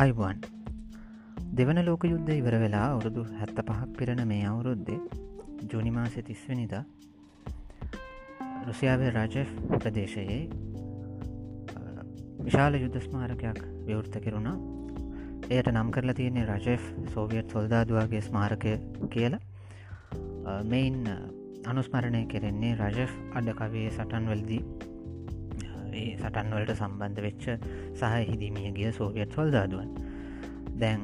[0.00, 0.36] අයිබන්.
[1.58, 4.98] දෙවන ලෝක යුද්ධ ඉවර වෙලා අවුරුදු හැත්ත පහක් පිරණ මේ අවුරුද්දේ
[5.72, 6.74] ජුනිමාසය තිස්වනිද
[8.66, 9.42] රුසියාවේ රජ
[9.72, 10.38] ප්‍රදේශයේ
[12.46, 14.56] විශාල යුද්ධ ස්මාරකයක් විවෘත කෙරුණා.
[15.50, 16.84] එයට නම් කරලා තියන්නේ රජෙෆ්
[17.14, 18.76] සෝවියට් සොල්දාදවාගේ ස්මාරකය
[19.10, 19.42] කියලා.
[20.64, 21.00] මෙයින්
[21.66, 24.62] අනුස්මරණය කෙරෙන්නේ රජෆ් අඩකවේ සටන්වලදී
[25.98, 27.44] ඒ සටන්වලට සම්බන්ධ වෙච්ච
[27.92, 29.90] සහ හිදිමිය ගිය සෝවියට් සොල්දාදුවන්.
[30.80, 31.00] දැන්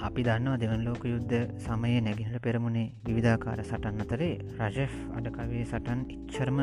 [0.00, 6.58] අපි දන්නවා දෙවන් ලෝක යුද්ධ සමයේ නැගිහට පෙරමුණේ විවිධාකාර සටන් අතරේ රජෆ් අඩකවේ සටන් ඉච්චරම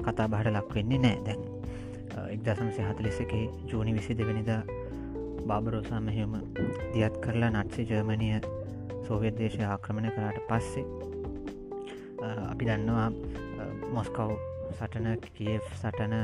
[0.00, 1.18] කතා බහට ලක් වෙන්නේ නෑ.
[1.26, 1.42] දැන්
[2.28, 4.62] එක්දසම්සේ හතලෙසකේ ජූනි විසි දෙවනිදා
[5.46, 6.34] බාබරෝසා මෙහෙම
[6.94, 8.28] දියත් කරලා නට්සි ජර්මණය
[9.06, 10.84] සෝවියත් දේශය ආක්‍රමණ කරට පස්සේ
[12.44, 13.08] අපි දන්නවා
[13.92, 16.14] මොස්කව් සටන කියෆ් සටන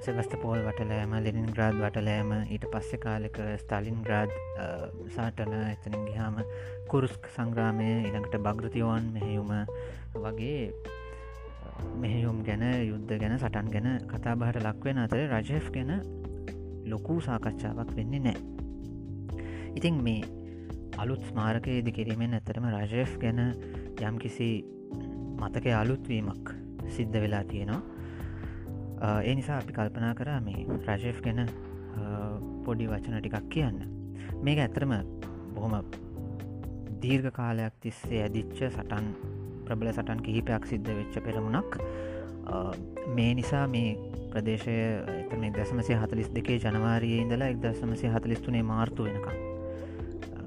[0.00, 4.32] සෙවස්ත පෝල් වටලෑම ලෙනින් ග්‍රාඩ් වටලෑම ඊට පස්සෙ කාලෙක ස්ටලින් ග්‍රාඩ්
[5.12, 6.40] සාටන එතනින් ගිහාම
[6.88, 9.52] කුරුස්ක සංග්‍රාමය ඉළඟට භගෘතියෝන් මෙහෙයුම
[10.16, 10.62] වගේ
[11.96, 15.92] මෙහෙයුම් ගැන යුද්ධ ගැන සටන් ගැන කතා බහට ලක්වෙන අතර රජෙෆ් ගැන
[16.86, 18.38] ලොකූ සාකච්ඡාවක් වෙන්නේ නෑ
[19.74, 20.24] ඉතින් මේ
[20.98, 23.44] අලුත් ස්මාරකයේදි කිරීමෙන් ඇතරම රජෙෆ් ගැන
[24.00, 24.50] යම් කිසි
[25.36, 26.56] මතක අලුත්වීමක්
[26.96, 27.82] සිද්ධ වෙලා තියෙනවා.
[29.24, 31.42] ඒ නිසා අපි කල්පනා කරා මේ රජෙෆ් ගැන
[32.64, 33.78] පොඩි වචන ටිකක් කියන්න.
[34.42, 34.94] මේක ඇතරම
[35.54, 35.74] බොහොම
[37.02, 39.06] දීර්ඝ කාලයක් තිස්සේ ඇදිච්ච සටන්
[39.66, 41.78] ප්‍රබල සටන් කිහිපයක් සිද්ධ වෙච්ච පෙරමුණක්.
[43.16, 43.96] මේ නිසා මේ
[44.32, 44.76] ප්‍රදේශය
[45.14, 49.36] එතම දසමසය හතලිස් දෙකේ ජනවාරයේ ඉඳලා එක් දසමසය හතලිස්තුනේ මාර්තු වෙනකම්.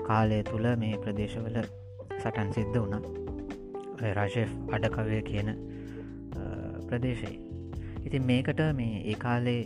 [0.07, 1.59] කාලය තුළ මේ ප්‍රදේශවල
[2.21, 3.03] සටන් සිද්ධ වුණා.
[4.17, 5.49] රජෙෆ් අඩකවය කියන
[6.93, 7.37] ප්‍රදේශයේ.
[8.05, 9.61] ඉතින් මේකට මේ ඒ කාලේ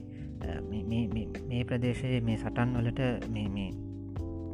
[1.50, 3.02] මේ ප්‍රදේශයේ මේ සටන් වලට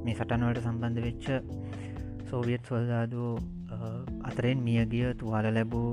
[0.05, 1.25] මේ සටන්වලට සම්බන්ධ වෙච්ච
[2.25, 3.31] සෝවියත් සොල්දාදූ
[4.23, 5.89] අතරෙන් මියගිය තුවාල ලැබූ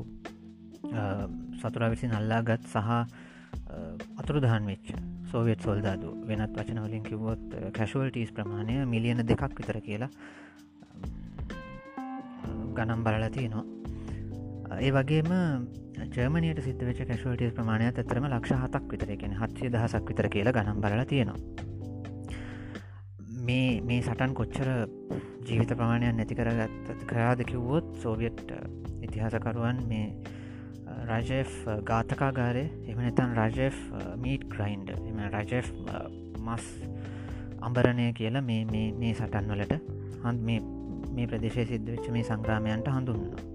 [1.57, 2.89] සතුරා විසි නල්ලා ගත් සහ
[4.17, 4.89] අතුරුදහන් වෙච්ච
[5.31, 10.11] සෝවියත් සොල්දාදු වෙනත් වචනවලින් කිවොත් කැශුවල්ටස් ප්‍රමාණය මිලියන දෙකක් විතර කියලා
[12.77, 15.31] ගනම් බලලති නවා ඒ වගේම
[16.09, 21.05] ජර්මනයට සිද්ධ වෙච කැශුවටස් ප්‍රමාණයක් ඇතරම ලක්ෂ හතක් විතරකෙන හත්සිය දහසක් විතර කියලා ගනම් බලල
[21.05, 21.39] තියෙනවා.
[23.43, 24.71] මේ මේ සටන් කොච්චර
[25.43, 28.55] ජීවිත ප්‍රමාණයක් නැති කරගත් කරාද කිව්වොත් සෝවියට්
[29.03, 30.07] ඉතිහාසකරුවන් මේ
[31.07, 31.53] රජෙෆ්
[31.85, 33.79] ගාතකාගාරය එමනතන් රජෙෆ්
[34.19, 35.71] මීට් ග්‍රයින්ඩ එම රජෙෆ්
[36.41, 36.73] මස්
[37.61, 39.81] අම්බරණය කියලා මේ මේ සටන් වලට
[40.25, 40.61] හන්ද
[41.15, 43.50] මේ ප්‍රදේශය සිද්ධ වෙච්ච මේ සංග්‍රාමයන්ට හඳුන්නවා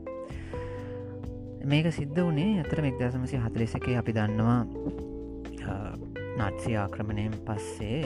[1.66, 4.60] මේක සිද්ධ වනේ අතර මෙක්දසමසි හතලෙසකේ අපි දන්නවා
[6.40, 8.02] නත්සි ආක්‍රමණයෙන් පස්සේ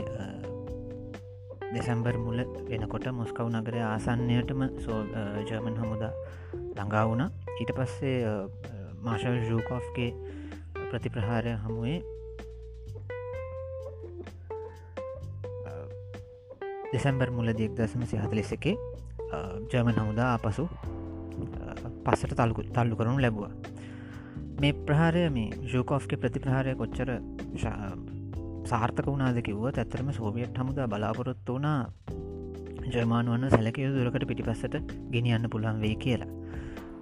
[1.74, 2.40] දෙසැම්බර් මුල
[2.70, 5.00] වෙනකොට මොස්කව් නගර ආසන්නයටම සෝ
[5.42, 6.14] ජර්මන් හමුදා
[6.70, 7.24] ළඟා වුණ.
[7.60, 8.16] ඊට පස්සේ
[9.02, 10.12] මාශල් ජූකෝෆ්ගේ
[10.86, 12.00] ප්‍රතිප්‍රහාරය හමුවේ
[16.94, 18.76] දෙසැම්බර් මුල දියක් දසම සිහතලෙසකේ
[19.68, 20.70] ජර්මන් හමුදා අපසු
[22.10, 23.52] පස්සට තල්කු තල්ලු කරනු ලැබවා.
[24.62, 27.10] මේ ප්‍රහාරය මේ ජූකෝෆ්ගේ ප්‍රතිප්‍රහාරය කොච්චර
[28.72, 31.80] සාර්ථක වුණාද කිව්ව ඇත්තරම සෝවියට් හමුදා බලාපොරොත්තු වනා
[32.94, 34.76] ජර්මානුවන්න සැලකයු දුරකට පිටිපස්සට
[35.14, 36.30] ගෙනියන්න පුළන් වෙයි කියලා.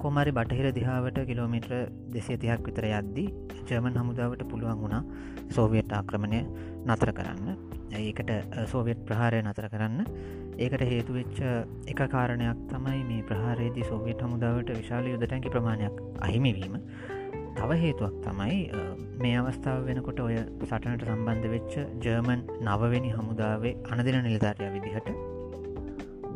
[0.01, 1.73] කොමරි බටහිර දිහාවට කිලෝමිට්‍ර
[2.13, 3.27] දෙසිය තියක් විතර යද්දී
[3.69, 5.03] ජර්මන් හමුදාවට පුළුවන් වුණා
[5.55, 6.41] සෝවියට් ආක්‍රමණය
[6.87, 7.47] නතර කරන්න.
[7.99, 8.31] ඒකට
[8.71, 9.99] සෝවියට් ප්‍රහාරය නතර කරන්න.
[10.57, 11.39] ඒකට හේතුවෙච්ච
[11.91, 16.77] එක කාරණයක් තමයි මේ ප්‍රහාරයේදී සෝවියට් හමුදාවට විශාල යුදටැකි ප්‍රමාණයක් අහිමිවීම
[17.57, 18.57] තව හේතුවක් තමයි
[19.21, 21.73] මේ අවස්ථාව වෙනකොට ඔය සටනට සම්බන්ධ වෙච්ච
[22.05, 25.09] ජර්මන් නවවෙනි හමුදාවේ අනදින නිලධාරය විදිහට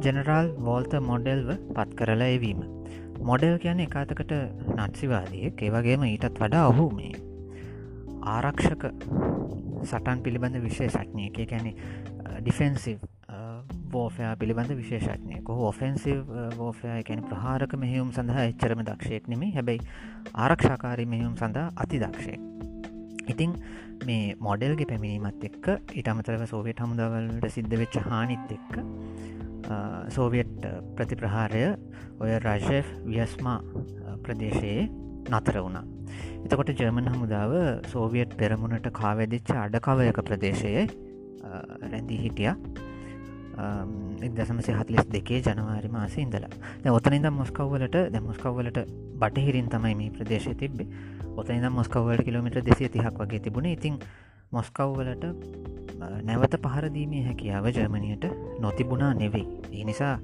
[0.03, 2.61] ජනරල් වෝල්ත මොඩෙල්ව පත් කරලා එවීම.
[3.21, 4.33] මොඩල් කියන එකතකට
[4.75, 7.13] නත්සිවාදිය ඒවගේම ඊටත් වඩා ඔහු මේ
[8.29, 8.85] ආරක්ෂක
[9.83, 11.73] සටන් පිළිබඳ විශේෂඥය එක ගැනෙ
[12.39, 13.03] ඩිෆෙන්සිව්
[13.91, 19.85] බෝෆයා පිළිබඳ විශේෂඥය කොහ ඔෆෙන්සිව් බෝෆයා එකැන ප්‍රහාරක මෙහියුම් සඳහා එච්චරම දක්ෂයෙක් නෙමේ හැබැයි
[20.37, 22.41] ආරක්ෂාකාරී මෙහියුම් සඳහා අති දක්ෂයෙක්
[23.27, 23.53] ඉතිං
[24.05, 28.81] මේ මොඩල්ගේ පැමිණීමත් එක්ක ඉටමතරව සෝවියට හමුදාවලට සිද්ධ වෙච්ච හානිත් එක්ක
[30.09, 31.63] සෝවියට් ප්‍රතිප්‍රහාරය
[32.19, 33.57] ඔය රජෙෆ් වියස්මා
[34.23, 34.89] ප්‍රදේශයේ
[35.29, 35.85] නතර වුණා.
[36.45, 37.51] එතකොට ජර්මන් හමුදාව
[37.87, 40.87] සෝවියට් පෙරමුණට කාවැදිච්ච අඩකවයක ප්‍රදේශයේ
[41.91, 42.53] රැඳී හිටිය.
[44.31, 46.49] දසමසි හතලිස් දෙකේ ජනවාරි මාස ඉඳලා.
[46.89, 48.79] ඔතනින්ද මොස්කව්වලට ද මොස්කව්වලට
[49.21, 50.87] බටහිරින් තමයි මේ ප්‍රදේශය තිබ්බේ.
[51.35, 53.65] ඔතනිද මොස්කව්වලට කිලෝමිට දෙසිය තිහක් වගේ තිබුණ.
[53.67, 53.99] ඉතින්
[54.51, 55.25] මොස්කව්වලට
[56.23, 58.25] නැවත පහරදීමේ හැකියාව ජර්මණයට
[58.59, 59.47] නොතිබුණා නෙවෙයි.
[59.73, 60.15] ඒ නිසා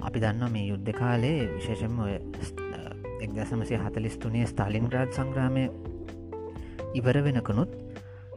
[0.00, 2.14] අපි දන්න මේ යුද්ධ කාලේ විශේෂම ඔය
[3.20, 5.64] එක්දසමසය හතලිස්තුනේ ස්ථාලින් රාජ් සංග්‍රාමය
[6.94, 7.76] ඉවර වෙනකනුත්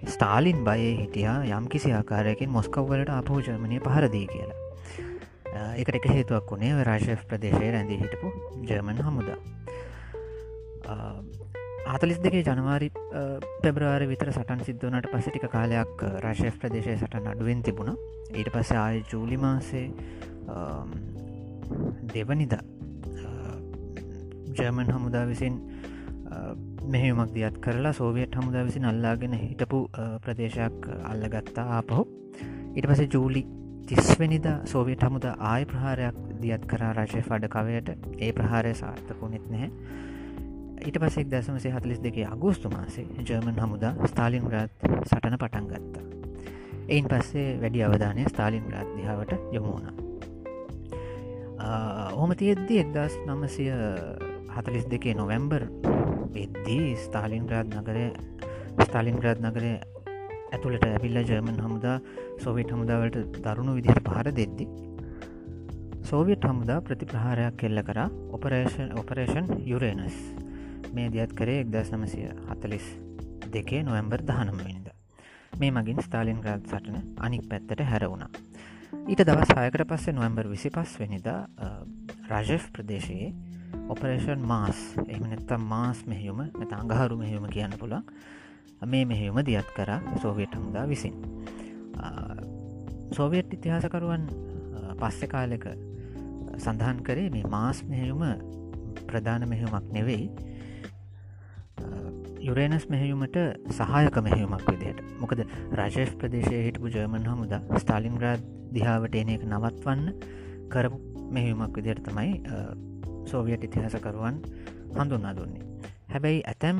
[0.05, 4.59] ස්ටාලින් බයේ හිටියා යම් කිසි ආකාරයකින් මොස්කව්වලට අපහෝ ජර්මණය පහරදී කියලා.
[5.75, 8.31] එකට එක හේතුවක් වුණේ රාශෂ් ප්‍රදේශය රැඳී හිටපු
[8.63, 9.39] ජර්මන් හමුදා.
[11.89, 12.87] ආතලිස් දෙකේ ජනවාරි
[13.63, 17.95] පෙබ්‍රවාර විතර සටන් සිද්ධවනට පසිටික කාලයක් රශෂ් ප්‍රදේශය සටන් අඩුවෙන් තිබුණ.
[18.31, 19.87] ඊට පස්ස ආය ජූලි මාසේ
[22.13, 22.61] දෙවනිදා
[24.59, 25.55] ජර්මන් හමුදා විසින්
[26.95, 29.79] මෙහෙමක් දියත් කරලා සෝවියට් හමුදා විසින් අල්ලාගෙන හිටපු
[30.25, 32.05] ප්‍රදේශයක් අල්ලගත්තා ආපහු.
[32.75, 33.43] ඉට පස ජූලි
[33.89, 37.89] තිස්වනිද සෝවියට හමුද ආය ප්‍රහාරයක් දියත් කරා රශය ෆඩ කවයට
[38.19, 39.71] ඒ ප්‍රහාරය සාර්ථකුනෙත් නැහැ.
[40.79, 44.71] ඊට පසෙක් දසමසේ හතලිස් දෙකේ අගෝස්තු මාසේ ජර්මන් හමුදා ස්ථාලින් ග්‍රාත්
[45.03, 46.03] සටන පටන් ගත්තා.
[46.87, 49.95] එයින් පස්සේ වැඩි අවධානය ස්ථාලින් ග්‍රාත් දිහාවට යොමුණා
[52.13, 53.69] ඔහොම තියෙද්දි එක්දස් නමසය
[54.49, 55.63] හතලිස් දෙකේ නොවැම්බර්
[56.33, 58.05] වෙද්දී ස්ථාලින්ග්‍රාද් නගරය
[58.79, 59.71] ස්ථාලින්ග්‍රාද් නගරය
[60.49, 61.97] ඇතුළට ඇවිල්ල ජර්මන් හමුදා
[62.43, 64.67] සෝවිට හමුදාවට දරුණු විදිහට පහර දෙද්දි
[66.03, 67.99] සෝවියට් හමුදා ප්‍රතිප්‍රහාරයක් කෙල්ල කර
[68.31, 70.15] ඔපරේෂන් ඔපරේෂන් යුරේනස්.
[70.91, 72.87] මේ දියත් කරේ එක්දස් නමසය හතලිස්
[73.51, 74.89] දෙකේ නොවැම්බර් දහනමවිනිද
[75.57, 78.29] මේ මගින් ස්ථාලින් ග්‍රාද් සටන අනික් පැත්තට හැරවුණා
[79.05, 81.39] ඊට දවස් හයකට පස්සේ නොවම්බර් විසි පස් වෙනිදා
[82.29, 83.31] රජෙෆ් ප්‍රදේශයේ
[83.87, 88.03] ඔපරේෂන් මාස් එමනත්තම් මාස් මෙහියුම නැත අඟහරු මෙහියුම කියන්න පුළන්
[88.83, 91.15] මේ මෙහෙයුම දියත් කර සෝවියට් හමුදා විසින්.
[93.11, 94.27] සෝවියට් ඉතිහාසකරුවන්
[94.95, 95.65] පස්සෙ කාලෙක
[96.57, 98.23] සඳහන් කරේ මේ මාස් මෙහෙයුම
[99.07, 100.29] ප්‍රධාන මෙහෙයුමක් නෙවෙයි.
[102.39, 103.37] යුරේනස් මෙහෙයුමට
[103.71, 105.41] සහයක මෙහෙයුමක් විදියට මොකද
[105.73, 110.13] රජේෂ් ප්‍රදේශය හිටපු ජර්මන් හමුද ස්ටාලින් ග්‍රාඩ් දිහාවට එන එක නවත්වන්න
[110.69, 110.99] කරපු
[111.29, 112.39] මෙහෙයුමක් විදියට තමයි
[113.25, 114.41] සෝවියට ඉතිහාසකරුවන්
[114.95, 115.63] හඳුන්නා දුන්නේ.
[116.09, 116.79] හැබැයි ඇතැම්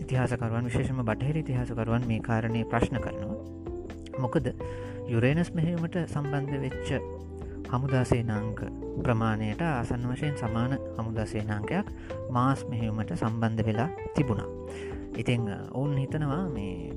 [0.00, 3.38] ඉතිහාසකරුවන් විශේෂම බටහිර ඉතිහාසකරුවන් මේ කාරණය ප්‍රශ්න කරනවා.
[4.18, 4.50] මොකද
[5.08, 6.90] යුරේනස් මෙහෙමට සම්බන්ධ වෙච්ච
[7.72, 8.60] හමුදාසේනාංක
[8.98, 11.86] ප්‍රමාණයට ආසන් වශයෙන් සමාන හමුදාසේනාංකයක්
[12.30, 14.50] මාස් මෙහෙවුමට සම්බන්ධ වෙලා තිබුණා.
[15.16, 16.96] ඉතිං ඔවුන් හිතනවා මේ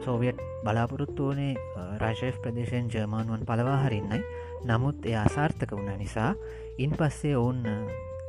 [0.00, 1.54] සෝවියට් බලාපොරොත්තු වනේ
[1.98, 4.22] රාශය් ප්‍රදේශයෙන් ජර්මානුවන් පලවා හරින්නයි.
[4.64, 6.32] නමුත් එය අසාර්ථක වුණ නිසා
[6.78, 7.66] ඉන් පස්සේ ඔවුන්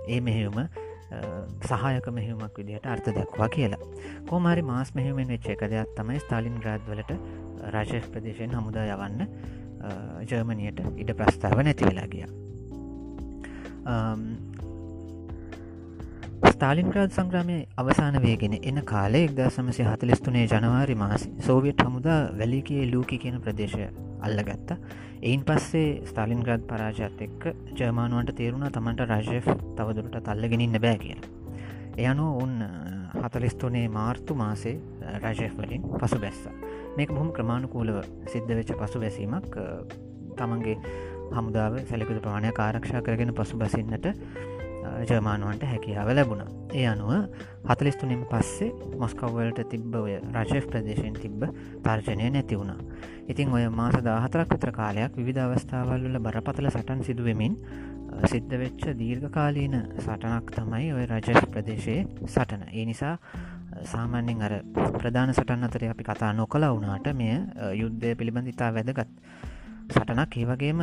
[0.07, 0.59] ඒ මෙහෙවුම
[1.63, 3.81] සහයක මෙහෙවුමක් විදිහට අර්ථ දක්වා කියලා.
[4.25, 7.11] කෝමරි මාස් මෙහෙමෙන් වෙච්ච එක දෙයක් තමයි ස්ථාලින් ග්‍රාඩ්වලට
[7.69, 9.29] රාශෂ් ප්‍රදේශයෙන් හමුදා යවන්න
[10.31, 12.25] ජර්මණයට ඉඩ ප්‍රස්ථාව නැති වෙලා ගිය.
[16.45, 23.17] ස්ථාලින්ග්‍රාද් සංග්‍රමය අවසාන වේගෙන එන කාලෙ එක්ද සමසය හතලිස්තුනේ ජනවාරි මාසි සෝවියට් හමුදා වැලිකයේ ලූකි
[23.17, 23.87] කියන ප්‍රදේශය
[24.21, 24.77] අල්ලගත්තා.
[25.21, 29.41] එයින් පස්සේ ස්ථාලින්ග්‍රාද් පරාජත් එක්ක ජර්මානුවන්ට තේරුණ තමන්ට රජය
[29.77, 31.33] තවදුරට තල්ලගෙනන්න බෑ කියලා.
[31.99, 32.55] එයනු උන්
[33.23, 34.75] හතලිස්තුනේ මාර්තු මාසේ
[35.19, 36.41] රජය වලින් පසු බැස්ස
[36.97, 39.55] මේක බොහොම ක්‍රමාණුකූලව සිද්ධ වෙච්ච පසු බැසීමක්
[40.35, 40.77] තමන්ගේ
[41.31, 44.11] හමුදාව සැලකුද ප්‍රමාණය ආරක්ෂා කරගෙන පසු බසින්නට
[45.03, 46.43] ජර්මානුවන්ට හැකියාව ලැබුණ.
[46.73, 47.11] ඒ අනුව
[47.69, 48.71] හතලිස්තුනින් පස්සේ
[49.01, 51.41] මොස්කව්වලට තිබ්බ ඔය රජෙෆ් ප්‍රදේශයෙන් තිබ්බ
[51.83, 52.79] තර්ජනය නැති වුණා.
[53.27, 57.57] ඉතින් ඔය මාස දාහතරක් විතර කාලයක් විධ අවස්ථාවල්ල බරපතල සටන් සිදුවමින්
[58.25, 62.69] සිද්ධ වෙච්ච දීර්ඝකාලීන සටනක් තමයි ඔය රජස් ප්‍රදේශයේ සටන.
[62.71, 63.17] ඒ නිසා
[63.85, 64.53] සාමාන්‍යෙන් අර
[64.95, 67.33] ප්‍රධාන සටන් අතර අපි කතා නොකලා වුණාට මෙය
[67.81, 69.09] යුද්ධය පිළිබඳ ඉතා වැදගත්.
[69.87, 70.37] සටනක්.
[70.37, 70.81] ඒවගේම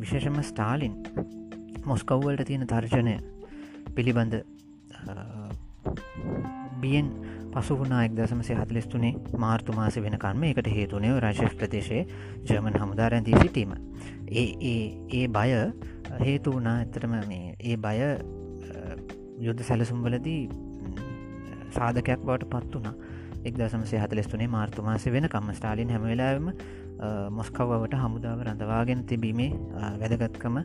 [0.00, 0.94] විශේෂම ස්ටාලින්
[1.84, 3.14] මොස්කව්වලට තියෙන තර්ජනය
[3.94, 4.34] පිළිබඳ
[6.80, 7.08] බියෙන්
[7.52, 12.06] පසු වුණා එක් දසමසේ හතලිස්තුනේ මාර්තු මාස වෙනකන්ම එකට හේතුනය රශෂ් ප්‍රදේශයේ
[12.44, 13.74] ජර්මන් හමුදාරැන්දී සිටීම.
[14.30, 15.50] ඒ ඒ ඒ බය
[16.20, 16.76] හේතු වුණා.
[16.78, 17.98] ඇතරම මේ ඒ බය
[19.40, 20.42] යුද්ධ සැලසුම්වලදී
[21.72, 22.94] සාධකයක් බවට පත් වනා
[23.44, 26.48] එක් දසමසේ හතලෙස්තුනේ මාර්තු මාස වෙන කම්ම ස්ටාලින් හැමවෙලාම
[27.30, 29.50] මොස්කව්වට හමුදාව රඳවාගෙන තිබීමේ
[30.00, 30.58] වැදගත්කම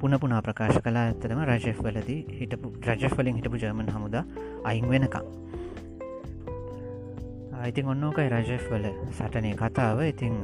[0.00, 4.16] පුන පුනා ප්‍රකාශ කලා ඇත්තටම රජෙෆ් වලදී හිටපු රජෙෆ් වලින් හිටපු ජර්මන් හමුද
[4.64, 5.26] අයින් වෙනකම්.
[7.64, 10.02] ඉතින් ඔන්නෝකයි රජෙෆ් වල සටනය කතාව.
[10.04, 10.34] ඉතිං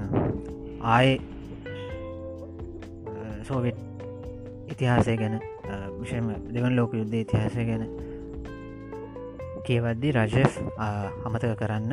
[0.82, 1.20] ආය
[3.42, 3.78] සෝවිට්
[4.70, 5.36] ඉතිහාසය ගැන
[5.98, 7.84] විෂම දෙවන් ලෝක යුද්ධ ඉතිහාසය ගැන
[9.66, 10.52] කියවද්දි රජෙෆ්
[11.26, 11.92] අමතක කරන්න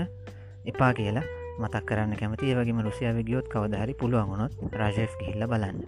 [0.71, 1.25] එපා කියලා
[1.61, 2.51] මතක් කරන්න කැමති.
[2.51, 5.81] ඒවගේම රුසියාව ගියොත් කවදහරි පුළුවන්ගුණොත් රජෙෆ් ගිහිල්ල බලන්න.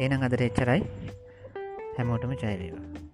[0.00, 0.82] එනම් අදර එච්චරයි.
[1.98, 3.07] හැමෝටම ජයවේවා